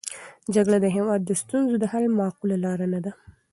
[0.55, 3.11] جګړه د هېواد د ستونزو د حل معقوله لاره نه ده.